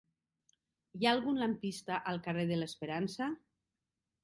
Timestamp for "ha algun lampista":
1.07-2.01